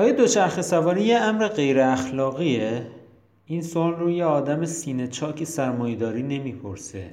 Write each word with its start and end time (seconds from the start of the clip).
آیا 0.00 0.12
دوچرخه 0.12 0.62
سواری 0.62 1.02
یه 1.02 1.18
امر 1.18 1.48
غیر 1.48 1.80
اخلاقیه؟ 1.80 2.86
این 3.46 3.62
سوال 3.62 3.94
رو 3.94 4.10
یه 4.10 4.24
آدم 4.24 4.64
سینه 4.64 5.08
چاک 5.08 5.44
سرمایداری 5.44 6.22
نمی‌پرسه. 6.22 7.04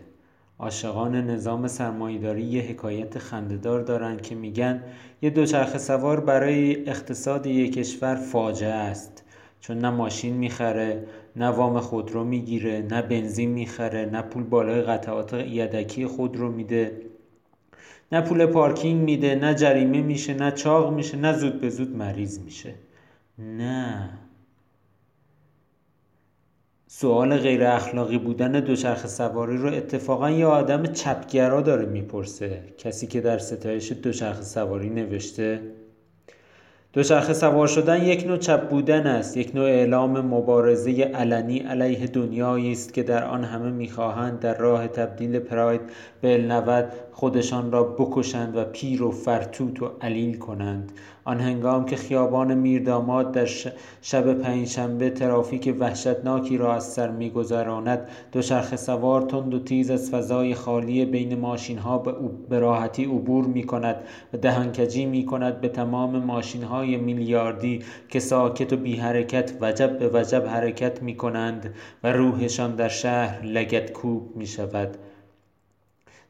عاشقان 0.59 1.15
نظام 1.15 1.67
سرمایداری 1.67 2.43
یه 2.43 2.61
حکایت 2.61 3.17
خندهدار 3.17 3.81
دارن 3.81 4.17
که 4.17 4.35
میگن 4.35 4.83
یه 5.21 5.29
دوچرخه 5.29 5.77
سوار 5.77 6.19
برای 6.19 6.89
اقتصاد 6.89 7.45
یک 7.45 7.73
کشور 7.73 8.15
فاجعه 8.15 8.73
است. 8.73 9.23
چون 9.59 9.77
نه 9.77 9.89
ماشین 9.89 10.33
می‌خره 10.33 11.03
نه 11.35 11.47
وام 11.47 11.79
خودرو 11.79 12.23
می‌گیره 12.23 12.85
نه 12.91 13.01
بنزین 13.01 13.49
می‌خره 13.49 14.05
نه 14.05 14.21
پول 14.21 14.43
بالای 14.43 14.81
قطعات 14.81 15.33
یدکی 15.33 16.05
خودرو 16.05 16.51
میده. 16.51 17.01
نه 18.11 18.21
پول 18.21 18.45
پارکینگ 18.45 19.01
میده 19.01 19.35
نه 19.35 19.53
جریمه 19.53 20.01
میشه 20.01 20.33
نه 20.33 20.51
چاق 20.51 20.93
میشه 20.93 21.17
نه 21.17 21.33
زود 21.33 21.61
به 21.61 21.69
زود 21.69 21.95
مریض 21.95 22.39
میشه. 22.39 22.73
نه. 23.39 24.09
سوال 26.87 27.37
غیر 27.37 27.63
اخلاقی 27.63 28.17
بودن 28.17 28.51
دوچرخه 28.51 29.07
سواری 29.07 29.57
رو 29.57 29.73
اتفاقا 29.73 30.29
یه 30.29 30.45
آدم 30.45 30.85
چپگرا 30.85 31.61
داره 31.61 31.85
می‌پرسه. 31.85 32.63
کسی 32.77 33.07
که 33.07 33.21
در 33.21 33.37
ستایش 33.37 33.91
دوچرخه 33.91 34.41
سواری 34.41 34.89
نوشته 34.89 35.61
دوچرخه 36.93 37.33
سوار 37.33 37.67
شدن 37.67 38.03
یک 38.03 38.27
نوع 38.27 38.37
چپ 38.37 38.69
بودن 38.69 39.07
است 39.07 39.37
یک 39.37 39.55
نوع 39.55 39.65
اعلام 39.65 40.21
مبارزه 40.21 40.91
علنی 40.91 41.59
علیه 41.59 42.07
دنیایی 42.07 42.71
است 42.71 42.93
که 42.93 43.03
در 43.03 43.23
آن 43.23 43.43
همه 43.43 43.71
می‌خواهند 43.71 44.39
در 44.39 44.57
راه 44.57 44.87
تبدیل 44.87 45.39
پراید 45.39 45.81
به 46.21 46.33
النود 46.33 46.91
خودشان 47.17 47.71
را 47.71 47.83
بکشند 47.83 48.55
و 48.55 48.63
پیر 48.63 49.03
و 49.03 49.11
فرتوت 49.11 49.81
و 49.81 49.89
علیل 50.01 50.37
کنند. 50.37 50.91
آن 51.25 51.39
هنگام 51.39 51.85
که 51.85 51.95
خیابان 51.95 52.53
میرداماد 52.53 53.31
در 53.31 53.45
شب 54.01 54.33
پنجشنبه 54.33 55.09
ترافیک 55.09 55.75
وحشتناکی 55.79 56.57
را 56.57 56.73
از 56.75 56.83
سر 56.93 57.11
میگذراند 57.11 58.07
دوچرخه 58.31 58.75
سوار 58.75 59.21
تند 59.21 59.53
و 59.53 59.59
تیز 59.59 59.91
از 59.91 60.11
فضای 60.11 60.55
خالی 60.55 61.05
بین 61.05 61.39
ماشین 61.39 61.77
ها 61.77 61.97
به 62.49 62.59
راحتی 62.59 63.05
عبور 63.05 63.45
می 63.45 63.63
کند 63.63 63.95
و 64.33 64.37
دهنکجی 64.37 65.05
می 65.05 65.25
کند 65.25 65.61
به 65.61 65.69
تمام 65.69 66.23
ماشین 66.23 66.63
های 66.63 66.97
میلیاردی 66.97 67.79
که 68.09 68.19
ساکت 68.19 68.73
و 68.73 68.77
بی 68.77 68.95
حرکت 68.95 69.53
وجب 69.61 69.99
به 69.99 70.09
وجب 70.13 70.45
حرکت 70.47 71.03
می 71.03 71.15
کنند 71.15 71.73
و 72.03 72.13
روحشان 72.13 72.75
در 72.75 72.89
شهر 72.89 73.45
لگت 73.45 73.91
کوب 73.91 74.35
می 74.35 74.45
شود 74.45 74.97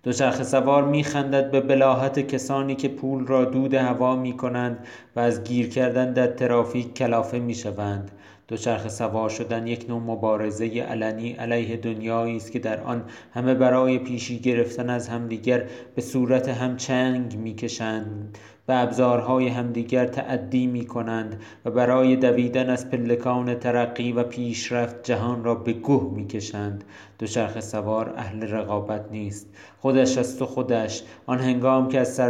دوچرخه 0.04 0.44
سوار 0.44 0.86
میخندد 0.86 1.52
به 1.52 1.62
بلاحت 1.62 2.20
کسانی 2.20 2.76
که 2.76 2.88
پول 2.88 3.28
را 3.28 3.46
دود 3.46 3.74
هوا 3.74 4.16
می 4.16 4.38
کنند 4.38 4.88
و 5.16 5.20
از 5.20 5.44
گیر 5.44 5.70
کردن 5.70 6.14
در 6.14 6.28
ترافیک 6.28 6.94
کلافه 6.94 7.40
می 7.40 7.56
شوند. 7.56 8.12
دوچرخه 8.48 8.90
سوار 8.90 9.30
شدن 9.30 9.68
یک 9.68 9.86
نوع 9.90 10.02
مبارزه 10.02 10.66
علنی 10.66 11.32
علیه 11.32 11.78
دنیایی 11.78 12.36
است 12.36 12.52
که 12.52 12.60
در 12.60 12.82
آن 12.82 13.04
همه 13.34 13.54
برای 13.54 14.00
پیشی 14.00 14.40
گرفتن 14.40 14.90
از 14.90 15.10
همدیگر 15.10 15.64
به 15.96 16.02
صورت 16.02 16.50
هم 16.50 16.78
چنگ 16.78 17.36
می‌کشند 17.38 18.38
به 18.68 18.76
ابزارهای 18.76 19.48
همدیگر 19.48 20.06
تعدی 20.06 20.68
می 20.68 20.86
کنند 20.86 21.42
و 21.66 21.72
برای 21.72 22.16
دویدن 22.16 22.70
از 22.70 22.90
پلکان 22.90 23.56
ترقی 23.56 24.12
و 24.12 24.24
پیشرفت 24.24 25.04
جهان 25.04 25.44
را 25.44 25.56
به 25.56 25.74
گوه 25.74 26.14
می 26.16 26.28
کشند 26.28 26.84
دوچرخه 27.20 27.62
سوار 27.62 28.14
اهل 28.18 28.44
رقابت 28.44 29.06
نیست. 29.12 29.48
خودش 29.80 30.18
است 30.18 30.42
و 30.42 30.46
خودش. 30.46 31.04
آن 31.26 31.40
هنگام 31.40 31.88
که 31.88 32.00
از 32.00 32.22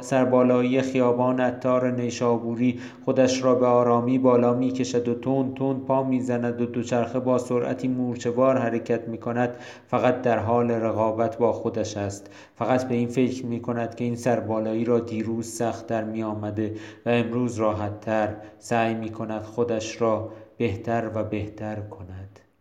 سربالایی 0.00 0.82
خیابان 0.82 1.40
اتار 1.40 1.90
نیشابوری 1.90 2.80
خودش 3.04 3.44
را 3.44 3.54
به 3.54 3.66
آرامی 3.66 4.18
بالا 4.18 4.54
می 4.54 4.72
کشد 4.72 5.08
و 5.08 5.14
تون 5.14 5.54
تون 5.54 5.80
پا 5.80 6.02
می 6.02 6.20
زند 6.20 6.60
و 6.60 6.66
دوچرخه 6.66 7.20
با 7.20 7.38
سرعتی 7.38 7.88
مورچوار 7.88 8.58
حرکت 8.58 9.08
می 9.08 9.18
کند 9.18 9.56
فقط 9.86 10.22
در 10.22 10.38
حال 10.38 10.70
رقابت 10.70 11.38
با 11.38 11.52
خودش 11.52 11.96
است. 11.96 12.30
فقط 12.54 12.88
به 12.88 12.94
این 12.94 13.08
فکر 13.08 13.46
می 13.46 13.60
کند 13.60 13.94
که 13.94 14.04
این 14.04 14.16
سربالایی 14.16 14.84
را 14.84 15.00
دیروز 15.00 15.46
سخت 15.46 15.86
در 15.86 16.04
می 16.04 16.22
آمده 16.22 16.74
و 17.06 17.08
امروز 17.08 17.56
راحت 17.56 18.00
تر 18.00 18.36
سعی 18.58 18.94
می 18.94 19.10
کند 19.10 19.42
خودش 19.42 20.00
را 20.00 20.30
بهتر 20.56 21.10
و 21.14 21.24
بهتر 21.24 21.76
کند. 21.80 22.51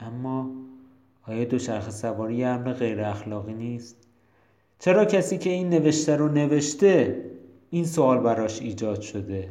اما 0.00 0.50
آیا 1.26 1.44
دوچرخه 1.44 1.90
سواری 1.90 2.44
امر 2.44 2.72
غیر 2.72 3.00
اخلاقی 3.00 3.54
نیست؟ 3.54 3.96
چرا 4.78 5.04
کسی 5.04 5.38
که 5.38 5.50
این 5.50 5.70
نوشته 5.70 6.16
رو 6.16 6.28
نوشته 6.28 7.24
این 7.70 7.84
سوال 7.84 8.18
براش 8.18 8.60
ایجاد 8.60 9.00
شده؟ 9.00 9.48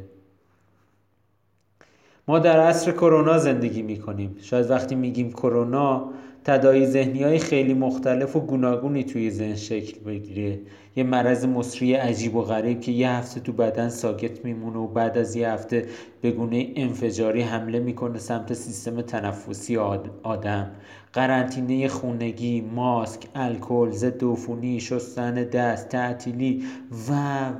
ما 2.28 2.38
در 2.38 2.60
عصر 2.60 2.92
کرونا 2.92 3.38
زندگی 3.38 3.82
می 3.82 3.98
کنیم 3.98 4.36
شاید 4.40 4.70
وقتی 4.70 4.94
میگیم 4.94 5.32
کرونا 5.32 6.12
تدایی 6.44 6.86
ذهنی 6.86 7.22
های 7.22 7.38
خیلی 7.38 7.74
مختلف 7.74 8.36
و 8.36 8.40
گوناگونی 8.40 9.04
توی 9.04 9.30
ذهن 9.30 9.56
شکل 9.56 10.00
بگیره. 10.00 10.58
یه 10.96 11.04
مرض 11.04 11.44
مصری 11.44 11.94
عجیب 11.94 12.36
و 12.36 12.42
غریب 12.42 12.80
که 12.80 12.92
یه 12.92 13.10
هفته 13.10 13.40
تو 13.40 13.52
بدن 13.52 13.88
ساکت 13.88 14.44
میمونه 14.44 14.78
و 14.78 14.86
بعد 14.86 15.18
از 15.18 15.36
یه 15.36 15.50
هفته 15.50 15.86
به 16.20 16.30
گونه 16.30 16.72
انفجاری 16.76 17.42
حمله 17.42 17.78
می‌کنه 17.78 18.18
سمت 18.18 18.54
سیستم 18.54 19.00
تنفسی 19.00 19.76
آدم. 20.22 20.70
قرنطینه 21.12 21.88
خونگی 21.88 22.60
ماسک 22.60 23.20
الکل 23.34 23.90
ضد 23.90 24.24
عفونی 24.24 24.80
شستن 24.80 25.34
دست 25.34 25.88
تعطیلی 25.88 26.64
و 27.08 27.12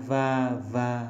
و 0.09 0.49
و. 0.75 1.01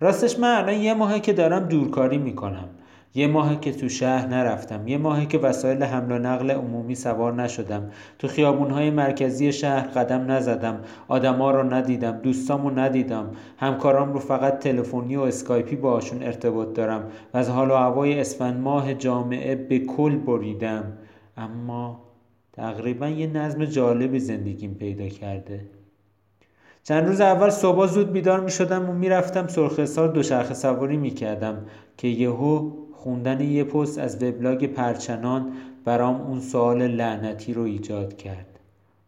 راستش 0.00 0.38
من 0.38 0.48
الان 0.48 0.80
یه 0.80 0.94
ماهه 0.94 1.20
که 1.20 1.32
دارم 1.32 1.68
دورکاری 1.68 2.18
می‌کنم. 2.18 2.68
یه 3.16 3.26
ماهه 3.26 3.56
که 3.60 3.72
تو 3.72 3.88
شهر 3.88 4.26
نرفتم 4.26 4.88
یه 4.88 4.98
ماهه 4.98 5.26
که 5.26 5.38
وسایل 5.38 5.82
حمل 5.82 6.12
و 6.12 6.18
نقل 6.18 6.50
عمومی 6.50 6.94
سوار 6.94 7.32
نشدم. 7.32 7.90
تو 8.18 8.28
خیابونهای 8.28 8.90
مرکزی 8.90 9.52
شهر 9.52 9.86
قدم 9.86 10.30
نزدم 10.30 10.80
آدما 11.08 11.50
رو 11.50 11.74
ندیدم 11.74 12.12
دوستامو 12.22 12.70
ندیدم. 12.70 13.30
همکارام 13.58 14.12
رو 14.12 14.18
فقط 14.18 14.58
تلفنی 14.58 15.16
و 15.16 15.20
اسکایپی 15.20 15.76
باشون 15.76 16.22
ارتباط 16.22 16.72
دارم 16.72 17.04
و 17.34 17.38
از 17.38 17.48
حال 17.48 17.70
و 17.70 17.74
هوای 17.74 18.20
اسفند 18.20 18.60
ماه 18.60 18.94
جامعه 18.94 19.54
به 19.54 19.78
کل 19.78 20.16
بریدم. 20.16 20.92
اما 21.36 22.00
تقریبا 22.52 23.08
یه 23.08 23.26
نظم 23.26 23.64
جالبی 23.64 24.18
زندگیم 24.18 24.74
پیدا 24.74 25.08
کرده. 25.08 25.60
چند 26.82 27.08
روز 27.08 27.20
اول 27.20 27.50
صبح 27.50 27.86
زود 27.86 28.12
بیدار 28.12 28.40
می 28.40 28.50
شدم 28.50 28.90
و 28.90 28.92
می‌رفتم 28.92 29.46
سرخستار 29.46 30.08
دوچرخه 30.08 30.54
سواری 30.54 30.96
می 30.96 31.10
کردم 31.10 31.66
که 31.96 32.08
یهو 32.08 32.83
خوندن 33.04 33.40
یه 33.40 33.64
پست 33.64 33.98
از 33.98 34.22
وبلاگ 34.22 34.66
پرچنان 34.66 35.52
برام 35.84 36.20
اون 36.20 36.40
سوال 36.40 36.86
لعنتی 36.86 37.54
رو 37.54 37.62
ایجاد 37.62 38.16
کرد 38.16 38.60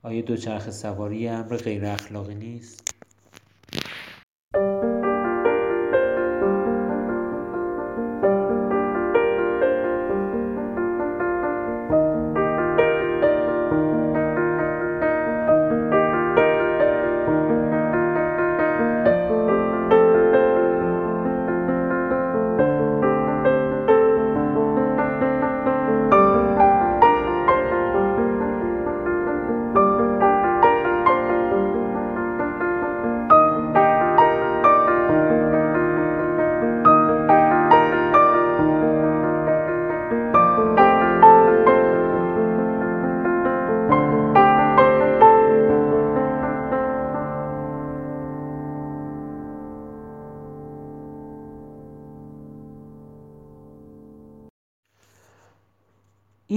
آیا 0.02 0.22
دوچرخه 0.22 0.70
سواری 0.70 1.28
امر 1.28 1.56
غیر 1.56 1.86
اخلاقی 1.86 2.34
نیست؟ 2.34 2.94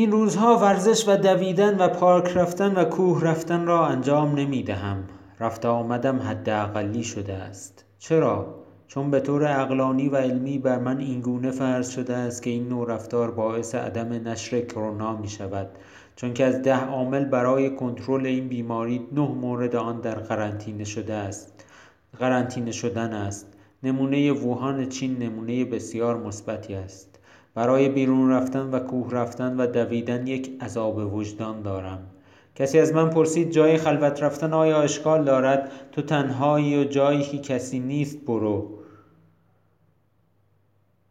این 0.09 0.17
روزها 0.17 0.57
ورزش 0.57 1.07
و 1.07 1.17
دویدن 1.17 1.77
و 1.77 1.87
پارک 1.87 2.37
رفتن 2.37 2.75
و 2.75 2.83
کوه 2.83 3.23
رفتن 3.23 3.65
را 3.65 3.87
انجام 3.87 4.35
نمی 4.35 4.63
دهم. 4.63 5.03
رفت 5.39 5.65
آمدم 5.65 6.19
حداقلی 6.19 7.03
شده 7.03 7.33
است. 7.33 7.85
چرا؟ 7.99 8.55
چون 8.87 9.11
به 9.11 9.19
طور 9.19 9.61
اقلانی 9.61 10.09
و 10.09 10.15
علمی 10.15 10.57
بر 10.57 10.79
من 10.79 10.99
اینگونه 10.99 11.51
فرض 11.51 11.89
شده 11.89 12.15
است 12.15 12.43
که 12.43 12.49
این 12.49 12.69
نوع 12.69 12.91
رفتار 12.91 13.31
باعث 13.31 13.75
عدم 13.75 14.27
نشر 14.27 14.61
کرونا 14.61 15.15
می 15.17 15.27
شود 15.27 15.67
چون 16.15 16.33
که 16.33 16.45
از 16.45 16.61
ده 16.61 16.85
عامل 16.85 17.25
برای 17.25 17.75
کنترل 17.75 18.25
این 18.25 18.47
بیماری 18.47 19.07
نه 19.11 19.27
مورد 19.27 19.75
آن 19.75 20.01
در 20.01 20.15
قرنطینه 20.15 20.83
شده 20.83 21.13
است 21.13 21.65
قرنطینه 22.19 22.71
شدن 22.71 23.13
است 23.13 23.47
نمونه 23.83 24.31
ووهان 24.31 24.89
چین 24.89 25.17
نمونه 25.17 25.65
بسیار 25.65 26.17
مثبتی 26.17 26.75
است 26.75 27.18
برای 27.55 27.89
بیرون 27.89 28.31
رفتن 28.31 28.69
و 28.71 28.79
کوه 28.79 29.11
رفتن 29.11 29.59
و 29.59 29.67
دویدن 29.67 30.27
یک 30.27 30.51
عذاب 30.61 31.13
وجدان 31.13 31.61
دارم. 31.61 31.99
کسی 32.55 32.79
از 32.79 32.93
من 32.93 33.09
پرسید 33.09 33.51
جای 33.51 33.77
خلوت 33.77 34.23
رفتن 34.23 34.53
آیا 34.53 34.81
اشکال 34.81 35.23
دارد؟ 35.23 35.71
تو 35.91 36.01
تنهایی 36.01 36.79
و 36.79 36.83
جایی 36.83 37.23
که 37.23 37.37
کسی 37.37 37.79
نیست 37.79 38.25
برو. 38.25 38.78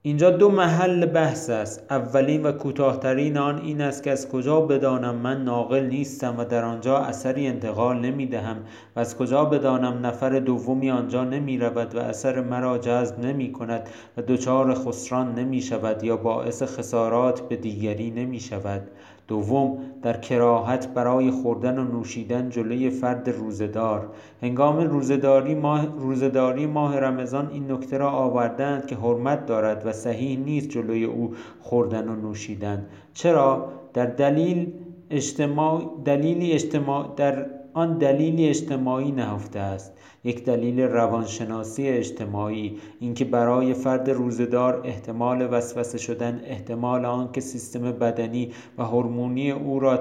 اینجا 0.02 0.30
دو 0.30 0.48
محل 0.50 1.06
بحث 1.06 1.50
است. 1.50 1.86
اولین 1.90 2.42
و 2.42 2.52
کوتاهترین 2.52 3.38
آن 3.38 3.58
این 3.60 3.80
است 3.80 4.02
که 4.02 4.10
از 4.10 4.28
کجا 4.28 4.60
بدانم 4.60 5.14
من 5.14 5.44
ناقل 5.44 5.86
نیستم 5.86 6.34
و 6.38 6.44
در 6.44 6.64
آنجا 6.64 6.98
اثری 6.98 7.46
انتقال 7.46 7.98
نمی 7.98 8.26
دهم 8.26 8.56
و 8.96 9.00
از 9.00 9.16
کجا 9.16 9.44
بدانم 9.44 10.06
نفر 10.06 10.38
دومی 10.38 10.90
آنجا 10.90 11.24
نمی 11.24 11.58
رود 11.58 11.94
و 11.94 11.98
اثر 11.98 12.40
مرا 12.40 12.78
جذب 12.78 13.20
نمی 13.20 13.52
کند 13.52 13.88
و 14.16 14.22
دچار 14.22 14.74
خسران 14.74 15.34
نمی 15.34 15.62
شود 15.62 16.04
یا 16.04 16.16
باعث 16.16 16.62
خسارات 16.62 17.48
به 17.48 17.56
دیگری 17.56 18.10
نمی 18.10 18.40
شود 18.40 18.82
دوم 19.28 19.78
در 20.02 20.16
کراهت 20.16 20.88
برای 20.88 21.30
خوردن 21.30 21.78
و 21.78 21.84
نوشیدن 21.84 22.50
جلوی 22.50 22.90
فرد 22.90 23.28
روزدار 23.28 24.08
هنگام 24.42 24.76
روزداری 24.78 25.54
ماه, 25.54 25.86
روزداری 25.98 26.66
ماه 26.66 27.00
رمضان 27.00 27.50
این 27.52 27.72
نکته 27.72 27.98
را 27.98 28.10
آوردند 28.10 28.86
که 28.86 28.96
حرمت 28.96 29.46
دارد 29.46 29.86
و 29.86 29.92
صحیح 29.92 30.38
نیست 30.38 30.68
جلوی 30.68 31.04
او 31.04 31.34
خوردن 31.60 32.08
و 32.08 32.16
نوشیدن. 32.16 32.86
چرا؟ 33.14 33.72
در 33.94 34.06
دلیل 34.06 34.72
اجتماع 35.10 35.82
دلیلی 36.04 36.52
اجتماع 36.52 37.14
در 37.16 37.46
آن 37.78 37.98
دلیلی 37.98 38.48
اجتماعی 38.48 39.12
نهفته 39.12 39.58
است. 39.58 39.92
یک 40.24 40.44
دلیل 40.44 40.80
روانشناسی 40.80 41.88
اجتماعی 41.88 42.78
اینکه 43.00 43.24
برای 43.24 43.74
فرد 43.74 44.10
روزدار 44.10 44.80
احتمال 44.84 45.48
وسوسه 45.52 45.98
شدن 45.98 46.40
احتمال 46.44 47.04
آنکه 47.04 47.40
سیستم 47.40 47.92
بدنی 47.92 48.52
و 48.78 48.84
هورمونی 48.84 49.50
او 49.50 49.80
را 49.80 49.96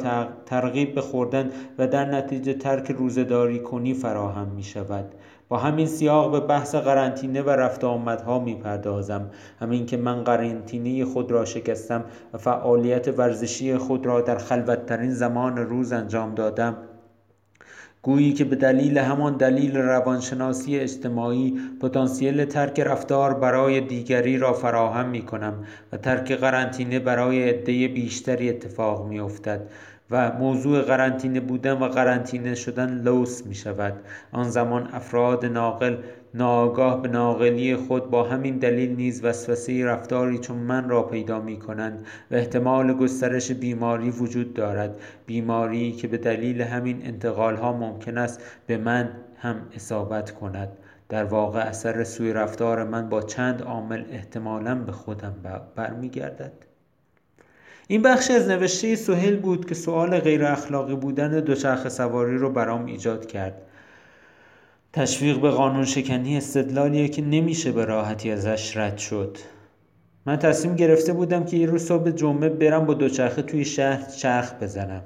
ترغیب 0.46 0.96
به 0.96 1.02
خوردن 1.02 1.52
و 1.78 1.88
در 1.88 2.06
نتیجه 2.06 2.54
ترک 2.54 2.92
روزداری 2.92 3.60
کنی 3.60 3.94
فراهم 3.94 4.48
می 4.48 4.64
شود 4.64 5.06
با 5.50 5.58
همین 5.58 5.88
سیاق 5.88 6.32
به 6.32 6.40
بحث 6.40 6.76
قرنطینه 6.76 7.42
و 7.42 7.50
رفت 7.50 7.84
آمدها 7.84 8.40
می 8.40 8.56
پردازم 8.56 9.30
همین 9.60 9.86
که 9.86 9.98
من 9.98 10.24
قرنطینه 10.24 11.06
خود 11.06 11.32
را 11.32 11.46
شکستم 11.46 12.06
و 12.34 12.38
فعالیت 12.38 13.20
ورزشی 13.20 13.78
خود 13.78 14.06
را 14.06 14.22
در 14.22 14.38
خلوتترین 14.38 15.12
زمان 15.12 15.58
روز 15.58 15.92
انجام 15.94 16.36
دادم. 16.36 16.78
گویی 18.02 18.34
که 18.34 18.44
به 18.44 18.56
دلیل 18.56 18.98
همان 18.98 19.38
دلیل 19.38 19.78
روانشناسی 19.78 20.80
اجتماعی 20.80 21.60
پتانسیل 21.82 22.46
ترک 22.46 22.80
رفتار 22.80 23.34
برای 23.34 23.82
دیگری 23.82 24.38
را 24.38 24.54
فراهم 24.54 25.10
می 25.10 25.22
کنم 25.22 25.66
و 25.94 25.98
ترک 25.98 26.32
قرنطینه 26.32 27.00
برای 27.00 27.50
عده 27.50 27.88
بیشتری 27.88 28.50
اتفاق 28.50 29.08
می 29.08 29.20
افتد 29.20 29.70
و 30.12 30.32
موضوع 30.32 30.82
قرنطینه 30.82 31.40
بودن 31.40 31.72
و 31.72 31.88
قرنطینه 31.88 32.56
شدن 32.56 33.02
لوس 33.02 33.46
می 33.46 33.56
شود 33.56 33.94
آن 34.32 34.50
زمان 34.50 34.90
افراد 34.94 35.46
ناقل 35.46 35.98
ناآگاه 36.34 37.02
به 37.02 37.08
ناقلی 37.08 37.76
خود 37.76 38.10
با 38.10 38.24
همین 38.24 38.58
دلیل 38.58 38.96
نیز 38.96 39.24
وسوسه 39.24 39.86
رفتاری 39.86 40.38
چون 40.38 40.58
من 40.58 40.90
را 40.90 41.04
پیدا 41.04 41.40
می 41.40 41.60
کنند 41.60 42.06
و 42.32 42.36
احتمال 42.36 42.94
گسترش 42.94 43.52
بیماری 43.52 44.10
وجود 44.10 44.54
دارد. 44.54 45.00
بیماری 45.26 45.92
که 45.92 46.08
به 46.08 46.18
دلیل 46.18 46.62
همین 46.62 47.06
انتقال 47.06 47.56
ها 47.56 47.74
ممکن 47.74 48.18
است 48.18 48.42
به 48.68 48.78
من 48.78 49.10
هم 49.38 49.56
اصابت 49.76 50.32
کند. 50.32 50.70
در 51.10 51.24
واقع 51.24 51.60
اثر 51.60 52.04
سوی 52.04 52.34
رفتار 52.34 52.84
من 52.84 53.10
با 53.10 53.22
چند 53.22 53.62
عامل 53.62 54.04
احتمالا 54.12 54.76
به 54.76 54.92
خودم 54.92 55.36
برمیگردد. 55.76 56.52
این 57.88 58.02
بخشی 58.02 58.34
از 58.34 58.48
نوشته 58.48 58.96
سهل 58.96 59.36
بود 59.36 59.66
که 59.66 59.76
سوال 59.76 60.20
غیر 60.20 60.46
اخلاقی 60.46 60.96
بودن 60.96 61.40
دوچرخه 61.40 61.90
سواری 61.90 62.38
رو 62.38 62.50
برام 62.50 62.86
ایجاد 62.86 63.26
کرد. 63.26 63.62
تشویق 64.94 65.40
به 65.40 65.50
قانون 65.50 65.86
شکنی 65.86 66.38
استدلالیه 66.38 67.08
که 67.08 67.22
نمیشه 67.22 67.72
به 67.72 67.86
راحتی 67.86 68.32
ازش 68.32 68.78
رد 68.78 68.98
شد. 68.98 69.38
من 70.26 70.38
تصمیم 70.38 70.76
گرفته 70.76 71.14
بودم 71.14 71.46
که 71.46 71.58
یه 71.58 71.66
روز 71.66 71.86
صبح 71.86 72.12
جمعه 72.12 72.50
برم 72.50 72.86
با 72.86 72.94
دوچرخه 72.94 73.42
توی 73.42 73.66
شهر 73.66 74.10
چرخ 74.10 74.54
بزنم. 74.62 75.02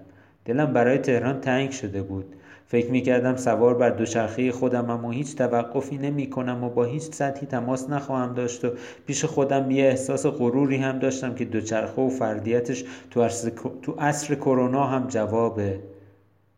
دلم 0.45 0.73
برای 0.73 0.97
تهران 0.97 1.41
تنگ 1.41 1.71
شده 1.71 2.01
بود. 2.01 2.35
فکر 2.67 2.91
می‌کردم 2.91 3.35
سوار 3.35 3.73
بر 3.73 3.89
دوچرخه 3.89 4.51
خودم 4.51 4.89
اما 4.89 5.11
هیچ 5.11 5.35
توقفی 5.35 5.97
نمی 5.97 6.29
کنم 6.29 6.63
و 6.63 6.69
با 6.69 6.83
هیچ 6.83 7.03
سطحی 7.03 7.47
تماس 7.47 7.89
نخواهم 7.89 8.33
داشت 8.33 8.65
و 8.65 8.69
پیش 9.07 9.25
خودم 9.25 9.71
یه 9.71 9.83
احساس 9.83 10.25
غروری 10.25 10.75
هم 10.75 10.99
داشتم 10.99 11.35
که 11.35 11.45
دوچرخه 11.45 12.01
و 12.01 12.09
فردیتش 12.09 12.85
تو 13.81 13.91
عصر 13.99 14.35
کرونا 14.35 14.83
هم 14.83 15.07
جوابه. 15.07 15.79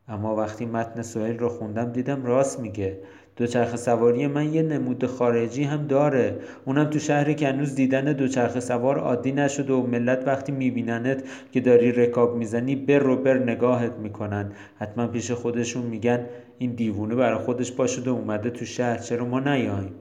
اما 0.07 0.35
وقتی 0.35 0.65
متن 0.65 1.01
سوهل 1.01 1.37
رو 1.37 1.49
خوندم 1.49 1.91
دیدم 1.91 2.25
راست 2.25 2.59
میگه. 2.59 2.99
دوچرخه 3.35 3.77
سواری 3.77 4.27
من 4.27 4.53
یه 4.53 4.61
نمود 4.61 5.05
خارجی 5.05 5.63
هم 5.63 5.87
داره. 5.87 6.39
اونم 6.65 6.89
تو 6.89 6.99
شهری 6.99 7.35
که 7.35 7.47
هنوز 7.47 7.75
دیدن 7.75 8.13
دوچرخه 8.13 8.59
سوار 8.59 8.99
عادی 8.99 9.31
نشده 9.31 9.73
و 9.73 9.87
ملت 9.87 10.27
وقتی 10.27 10.51
میبیننت 10.51 11.23
که 11.51 11.59
داری 11.59 11.91
رکاب 11.91 12.35
می‌زنی 12.35 12.75
بر 12.75 12.99
رو 12.99 13.15
بر 13.15 13.37
نگاهت 13.37 13.93
می‌کنن. 13.93 14.51
حتما 14.75 15.07
پیش 15.07 15.31
خودشون 15.31 15.83
میگن 15.83 16.25
این 16.57 16.71
دیوونه 16.71 17.15
برای 17.15 17.37
خودش 17.37 17.71
باشده 17.71 18.09
اومده 18.09 18.49
تو 18.49 18.65
شهر 18.65 18.97
چرا 18.97 19.25
ما 19.25 19.39
نیاییم؟ 19.39 19.95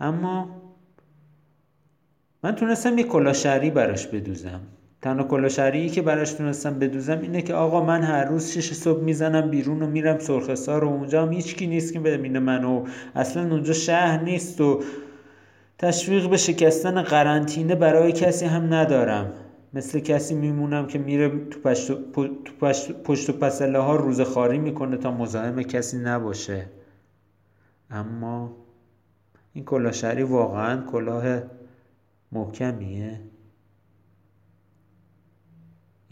اما 0.00 0.48
من 2.44 2.54
تونستم 2.54 2.98
یه 2.98 3.04
کلا 3.04 3.32
شهری 3.32 3.70
براش 3.70 4.06
بدوزم. 4.06 4.60
تنها 5.02 5.24
کلاشهری 5.24 5.88
که 5.88 6.02
براش 6.02 6.32
تونستم 6.32 6.78
بدوزم 6.78 7.20
اینه 7.20 7.42
که 7.42 7.54
آقا 7.54 7.84
من 7.84 8.02
هر 8.02 8.24
روز 8.24 8.50
شش 8.50 8.72
صبح 8.72 9.02
می‌زنم 9.02 9.50
بیرون 9.50 9.82
و 9.82 9.86
میرم 9.86 10.18
سرخستار 10.18 10.84
و 10.84 10.88
اونجا 10.88 11.22
هم 11.22 11.32
هیچکی 11.32 11.66
نیست 11.66 11.92
که 11.92 12.00
ببینه 12.00 12.38
منو. 12.38 12.86
اصلا 13.14 13.50
اونجا 13.50 13.72
شهر 13.72 14.22
نیست 14.22 14.60
و 14.60 14.82
تشویق 15.78 16.30
به 16.30 16.36
شکستن 16.36 17.02
قرنطینه 17.02 17.74
برای 17.74 18.12
کسی 18.12 18.46
هم 18.46 18.74
ندارم. 18.74 19.32
مثل 19.74 19.98
کسی 20.00 20.34
میمونم 20.34 20.86
که 20.86 20.98
میره 20.98 21.28
تو, 21.28 21.60
پشت, 21.60 21.86
تو 22.44 22.52
پشت 23.04 23.30
و 23.30 23.32
پسله 23.32 23.78
ها 23.78 23.96
روز 23.96 24.20
خاری 24.20 24.58
می‌کنه 24.58 24.96
تا 24.96 25.10
مزاحم 25.10 25.62
کسی 25.62 25.98
نباشه. 25.98 26.66
اما 27.90 28.56
این 29.52 29.64
کلاه 29.64 30.22
واقعا 30.22 30.82
کلاه 30.92 31.42
محکمیه. 32.32 33.20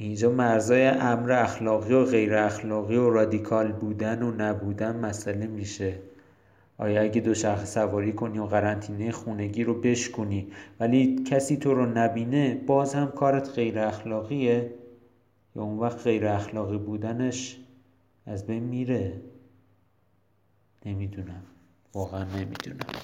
اینجا 0.00 0.31
مرزای 0.31 0.87
امر 0.87 1.33
اخلاقی 1.33 1.95
و 1.95 2.05
غیر 2.05 2.35
اخلاقی 2.35 2.97
و 2.97 3.11
رادیکال 3.11 3.73
بودن 3.73 4.23
و 4.23 4.31
نبودن 4.31 4.97
مسئله 4.97 5.47
میشه. 5.47 5.95
آیا 6.78 7.02
اگه 7.02 7.21
دو 7.21 7.35
شخص 7.35 7.75
سواری 7.75 8.12
کنی 8.12 8.38
و 8.38 8.47
قرنطینه 8.47 9.12
خونگی 9.12 9.64
رو 9.64 9.81
بشکنی 9.81 10.52
ولی 10.81 11.25
کسی 11.25 11.57
تو 11.57 11.75
رو 11.75 11.87
نبینه 11.87 12.55
باز 12.55 12.95
هم 12.95 13.11
کارت 13.11 13.49
غیر 13.49 13.78
اخلاقیه؟ 13.78 14.75
یا 15.57 15.62
اون 15.62 15.78
وقت 15.78 16.02
غیر 16.02 16.26
اخلاقی 16.26 16.78
بودنش 16.78 17.57
از 18.26 18.47
بین 18.47 18.62
میره؟ 18.62 19.12
نمی‌دونم. 20.87 21.43
واقعا 21.95 22.25
نمی‌دونم. 22.25 22.98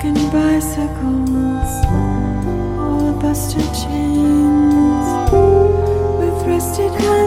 broken 0.00 0.30
bicycles 0.30 1.84
or 2.78 3.12
busted 3.20 3.60
chains 3.74 5.32
with 6.18 6.46
rusted 6.46 6.90
hands. 6.92 7.19